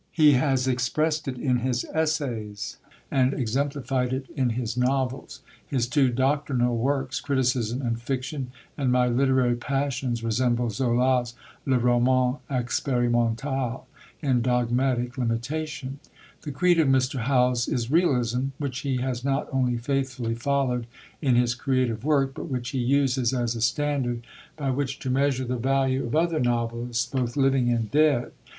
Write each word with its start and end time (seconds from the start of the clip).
He 0.11 0.31
has 0.33 0.67
expressed 0.67 1.27
it 1.27 1.37
in 1.37 1.57
his 1.57 1.85
essays, 1.93 2.77
and 3.11 3.35
exemplified 3.35 4.11
it 4.13 4.25
in 4.35 4.49
his 4.57 4.75
novels. 4.75 5.41
His 5.63 5.87
two 5.87 6.09
doctrinal 6.09 6.75
works, 6.75 7.19
Criticism 7.19 7.83
and 7.83 8.01
Fiction, 8.01 8.49
and 8.79 8.91
My 8.91 9.05
Literary 9.07 9.55
Passions, 9.55 10.23
resemble 10.23 10.71
Zola's 10.71 11.35
Le 11.67 11.77
Roman 11.77 12.37
Expérimental 12.49 13.83
in 14.23 14.41
dogmatic 14.41 15.19
limitation. 15.19 15.99
The 16.41 16.51
creed 16.51 16.79
of 16.79 16.87
Mr. 16.87 17.19
Howells 17.19 17.67
is 17.67 17.91
realism, 17.91 18.45
which 18.57 18.79
he 18.79 18.97
has 19.01 19.23
not 19.23 19.49
only 19.51 19.77
faithfully 19.77 20.33
followed 20.33 20.87
in 21.21 21.35
his 21.35 21.53
creative 21.53 22.03
work, 22.03 22.33
but 22.33 22.49
which 22.49 22.69
he 22.71 22.79
uses 22.79 23.35
as 23.35 23.55
a 23.55 23.61
standard 23.61 24.25
by 24.57 24.71
which 24.71 24.97
to 25.01 25.11
measure 25.11 25.45
the 25.45 25.57
value 25.57 26.03
of 26.07 26.15
other 26.15 26.39
novelists, 26.39 27.05
both 27.05 27.37
living 27.37 27.69
and 27.69 27.91
dead. 27.91 28.31